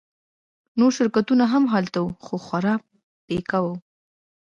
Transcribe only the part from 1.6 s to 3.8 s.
هلته وو خو خورا پیکه وو